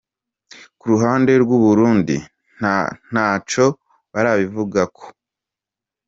[0.79, 2.17] Ku ruhande rw'Uburundi
[3.13, 3.65] nta co
[4.11, 5.05] barabivugako.